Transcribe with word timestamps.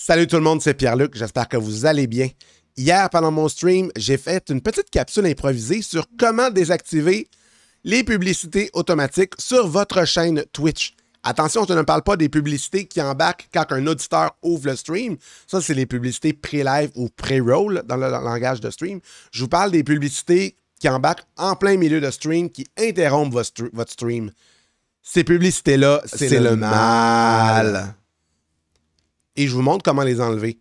Salut 0.00 0.28
tout 0.28 0.36
le 0.36 0.42
monde, 0.42 0.62
c'est 0.62 0.74
Pierre-Luc, 0.74 1.16
j'espère 1.16 1.48
que 1.48 1.56
vous 1.56 1.84
allez 1.84 2.06
bien. 2.06 2.28
Hier, 2.76 3.10
pendant 3.10 3.32
mon 3.32 3.48
stream, 3.48 3.90
j'ai 3.96 4.16
fait 4.16 4.48
une 4.48 4.60
petite 4.60 4.90
capsule 4.90 5.26
improvisée 5.26 5.82
sur 5.82 6.06
comment 6.16 6.50
désactiver 6.50 7.28
les 7.82 8.04
publicités 8.04 8.70
automatiques 8.74 9.34
sur 9.38 9.66
votre 9.66 10.04
chaîne 10.04 10.44
Twitch. 10.52 10.94
Attention, 11.24 11.66
je 11.68 11.74
ne 11.74 11.82
parle 11.82 12.04
pas 12.04 12.16
des 12.16 12.28
publicités 12.28 12.86
qui 12.86 13.02
embarquent 13.02 13.48
quand 13.52 13.72
un 13.72 13.84
auditeur 13.88 14.36
ouvre 14.40 14.68
le 14.68 14.76
stream. 14.76 15.16
Ça, 15.48 15.60
c'est 15.60 15.74
les 15.74 15.84
publicités 15.84 16.32
pré-live 16.32 16.92
ou 16.94 17.08
pré-roll 17.08 17.82
dans 17.84 17.96
le 17.96 18.08
langage 18.08 18.60
de 18.60 18.70
stream. 18.70 19.00
Je 19.32 19.42
vous 19.42 19.48
parle 19.48 19.72
des 19.72 19.82
publicités 19.82 20.56
qui 20.78 20.88
embarquent 20.88 21.26
en 21.36 21.56
plein 21.56 21.76
milieu 21.76 22.00
de 22.00 22.10
stream, 22.12 22.50
qui 22.50 22.68
interrompent 22.78 23.32
votre, 23.32 23.90
stream. 23.90 24.30
Ces 25.02 25.24
publicités-là, 25.24 26.02
c'est 26.06 26.38
le, 26.38 26.54
mal. 26.54 27.96
Et 29.38 29.46
je 29.46 29.54
vous 29.54 29.62
montre 29.62 29.84
comment 29.84 30.02
les 30.02 30.20
enlever. 30.20 30.58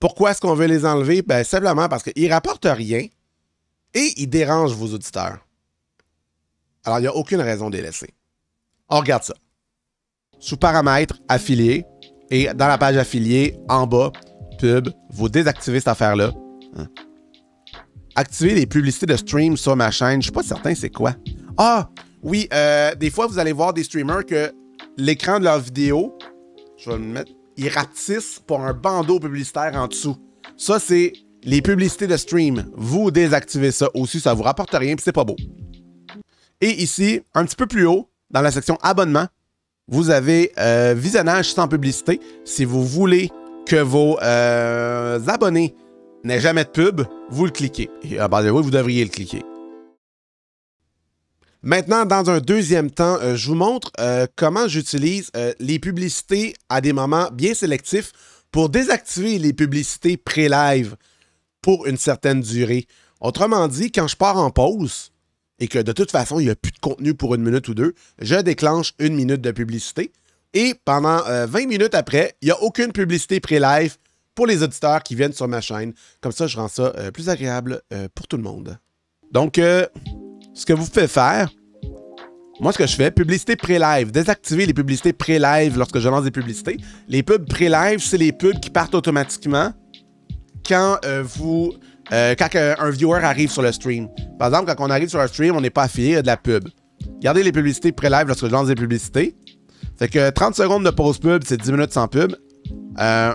Pourquoi 0.00 0.30
est-ce 0.30 0.40
qu'on 0.40 0.54
veut 0.54 0.66
les 0.66 0.86
enlever? 0.86 1.20
Ben, 1.20 1.44
simplement 1.44 1.88
parce 1.88 2.02
qu'ils 2.02 2.26
ne 2.26 2.32
rapportent 2.32 2.66
rien 2.66 3.06
et 3.94 4.12
ils 4.16 4.26
dérangent 4.26 4.72
vos 4.72 4.94
auditeurs. 4.94 5.46
Alors, 6.84 6.98
il 6.98 7.02
n'y 7.02 7.08
a 7.08 7.14
aucune 7.14 7.42
raison 7.42 7.68
de 7.68 7.76
les 7.76 7.82
laisser. 7.82 8.08
On 8.88 8.98
regarde 8.98 9.24
ça. 9.24 9.34
Sous 10.38 10.56
paramètres, 10.56 11.20
affiliés, 11.28 11.84
et 12.30 12.46
dans 12.54 12.66
la 12.66 12.78
page 12.78 12.96
affiliée, 12.96 13.58
en 13.68 13.86
bas, 13.86 14.10
pub, 14.58 14.88
vous 15.10 15.28
désactivez 15.28 15.78
cette 15.80 15.88
affaire-là. 15.88 16.32
Hein? 16.76 16.88
Activer 18.14 18.54
les 18.54 18.66
publicités 18.66 19.06
de 19.06 19.16
stream 19.16 19.58
sur 19.58 19.76
ma 19.76 19.90
chaîne. 19.90 20.22
Je 20.22 20.26
suis 20.26 20.32
pas 20.32 20.42
certain 20.42 20.74
c'est 20.74 20.88
quoi. 20.88 21.14
Ah, 21.58 21.90
oui, 22.22 22.48
euh, 22.54 22.94
des 22.94 23.10
fois, 23.10 23.26
vous 23.26 23.38
allez 23.38 23.52
voir 23.52 23.74
des 23.74 23.84
streamers 23.84 24.24
que 24.24 24.50
l'écran 24.96 25.38
de 25.38 25.44
leur 25.44 25.60
vidéo, 25.60 26.16
je 26.78 26.90
vais 26.90 26.96
le 26.96 27.04
mettre, 27.04 27.32
ils 27.62 28.40
pour 28.46 28.60
un 28.60 28.72
bandeau 28.72 29.20
publicitaire 29.20 29.72
en 29.74 29.86
dessous. 29.86 30.16
Ça, 30.56 30.78
c'est 30.78 31.12
les 31.44 31.62
publicités 31.62 32.06
de 32.06 32.16
stream. 32.16 32.66
Vous 32.74 33.10
désactivez 33.10 33.70
ça 33.70 33.88
aussi, 33.94 34.20
ça 34.20 34.34
vous 34.34 34.42
rapporte 34.42 34.74
rien, 34.74 34.94
puis 34.94 35.02
c'est 35.04 35.12
pas 35.12 35.24
beau. 35.24 35.36
Et 36.60 36.82
ici, 36.82 37.20
un 37.34 37.44
petit 37.44 37.56
peu 37.56 37.66
plus 37.66 37.86
haut, 37.86 38.08
dans 38.30 38.40
la 38.40 38.50
section 38.50 38.78
abonnement, 38.82 39.26
vous 39.88 40.10
avez 40.10 40.52
euh, 40.58 40.94
visionnage 40.96 41.52
sans 41.52 41.68
publicité. 41.68 42.20
Si 42.44 42.64
vous 42.64 42.84
voulez 42.84 43.30
que 43.66 43.76
vos 43.76 44.18
euh, 44.22 45.20
abonnés 45.26 45.74
n'aient 46.24 46.40
jamais 46.40 46.64
de 46.64 46.70
pub, 46.70 47.02
vous 47.30 47.44
le 47.44 47.50
cliquez. 47.50 47.90
Et 48.02 48.18
à 48.18 48.28
base 48.28 48.44
de 48.44 48.50
vous 48.50 48.70
devriez 48.70 49.04
le 49.04 49.10
cliquer. 49.10 49.42
Maintenant, 51.62 52.04
dans 52.04 52.28
un 52.28 52.40
deuxième 52.40 52.90
temps, 52.90 53.18
euh, 53.20 53.36
je 53.36 53.48
vous 53.48 53.54
montre 53.54 53.92
comment 54.36 54.66
j'utilise 54.68 55.30
les 55.60 55.78
publicités 55.78 56.54
à 56.68 56.80
des 56.80 56.92
moments 56.92 57.28
bien 57.32 57.54
sélectifs 57.54 58.12
pour 58.50 58.68
désactiver 58.68 59.38
les 59.38 59.52
publicités 59.52 60.16
pré-live 60.16 60.96
pour 61.62 61.86
une 61.86 61.96
certaine 61.96 62.40
durée. 62.40 62.86
Autrement 63.20 63.68
dit, 63.68 63.92
quand 63.92 64.08
je 64.08 64.16
pars 64.16 64.36
en 64.36 64.50
pause, 64.50 65.12
et 65.62 65.68
que 65.68 65.78
de 65.78 65.92
toute 65.92 66.10
façon, 66.10 66.40
il 66.40 66.46
n'y 66.46 66.50
a 66.50 66.56
plus 66.56 66.72
de 66.72 66.78
contenu 66.80 67.14
pour 67.14 67.36
une 67.36 67.42
minute 67.42 67.68
ou 67.68 67.74
deux, 67.74 67.94
je 68.20 68.34
déclenche 68.34 68.94
une 68.98 69.14
minute 69.14 69.40
de 69.40 69.52
publicité. 69.52 70.12
Et 70.54 70.74
pendant 70.84 71.18
20 71.18 71.28
euh, 71.28 71.66
minutes 71.66 71.94
après, 71.94 72.34
il 72.42 72.46
n'y 72.46 72.50
a 72.50 72.60
aucune 72.62 72.92
publicité 72.92 73.38
pré-live 73.38 73.96
pour 74.34 74.48
les 74.48 74.64
auditeurs 74.64 75.04
qui 75.04 75.14
viennent 75.14 75.32
sur 75.32 75.46
ma 75.46 75.60
chaîne. 75.60 75.94
Comme 76.20 76.32
ça, 76.32 76.48
je 76.48 76.56
rends 76.56 76.66
ça 76.68 76.92
euh, 76.98 77.12
plus 77.12 77.28
agréable 77.28 77.80
euh, 77.92 78.08
pour 78.12 78.26
tout 78.26 78.36
le 78.36 78.42
monde. 78.42 78.76
Donc, 79.30 79.58
ce 80.54 80.66
que 80.66 80.72
vous 80.72 80.86
pouvez 80.86 81.08
faire, 81.08 81.50
moi, 82.60 82.72
ce 82.72 82.78
que 82.78 82.86
je 82.86 82.94
fais, 82.94 83.10
publicité 83.10 83.56
pré-live, 83.56 84.12
désactiver 84.12 84.66
les 84.66 84.74
publicités 84.74 85.12
pré-live 85.12 85.76
lorsque 85.76 85.98
je 85.98 86.08
lance 86.08 86.24
des 86.24 86.30
publicités. 86.30 86.76
Les 87.08 87.22
pubs 87.22 87.48
pré-live, 87.48 87.98
c'est 87.98 88.18
les 88.18 88.32
pubs 88.32 88.60
qui 88.60 88.70
partent 88.70 88.94
automatiquement 88.94 89.72
quand 90.64 90.98
vous 91.22 91.72
euh, 92.12 92.34
quand 92.36 92.48
un 92.54 92.90
viewer 92.90 93.20
arrive 93.24 93.50
sur 93.50 93.62
le 93.62 93.72
stream. 93.72 94.08
Par 94.38 94.48
exemple, 94.48 94.74
quand 94.74 94.86
on 94.86 94.90
arrive 94.90 95.08
sur 95.08 95.20
un 95.20 95.26
stream, 95.26 95.56
on 95.56 95.60
n'est 95.60 95.70
pas 95.70 95.84
affilié 95.84 96.16
à 96.16 96.22
de 96.22 96.26
la 96.26 96.36
pub. 96.36 96.68
Regardez 97.16 97.42
les 97.42 97.52
publicités 97.52 97.92
pré-live 97.92 98.26
lorsque 98.26 98.46
je 98.46 98.50
lance 98.50 98.66
des 98.66 98.74
publicités. 98.74 99.36
C'est 99.96 100.10
que 100.10 100.30
30 100.30 100.54
secondes 100.54 100.84
de 100.84 100.90
pause 100.90 101.18
pub, 101.18 101.42
c'est 101.46 101.60
10 101.60 101.72
minutes 101.72 101.92
sans 101.92 102.08
pub. 102.08 102.34
Euh, 102.98 103.34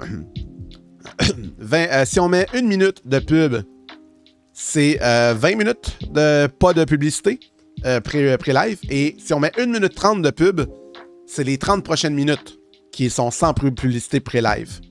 euh, 1.74 2.06
si 2.06 2.20
on 2.20 2.30
met 2.30 2.46
une 2.54 2.68
minute 2.68 3.08
de 3.08 3.20
pub, 3.20 3.58
c'est 4.60 4.98
20 5.00 5.56
minutes 5.56 6.00
de 6.12 6.48
pas 6.48 6.74
de 6.74 6.84
publicité 6.84 7.40
pré-live. 8.04 8.80
Et 8.90 9.16
si 9.20 9.32
on 9.34 9.40
met 9.40 9.52
1 9.58 9.68
minute 9.68 9.94
30 9.94 10.24
de 10.24 10.32
pub, 10.32 10.62
c'est 11.28 11.44
les 11.44 11.60
30 11.60 11.84
prochaines 11.84 12.16
minutes 12.16 12.58
qui 12.92 13.12
sont 13.12 13.30
sans 13.30 13.54
publicité 13.54 14.20
pré-live. 14.20 14.82